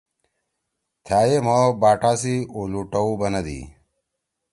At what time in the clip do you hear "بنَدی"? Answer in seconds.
3.19-3.59